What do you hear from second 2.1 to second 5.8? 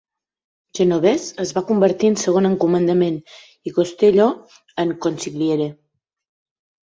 en segon en comandament i Costello en "consigliere".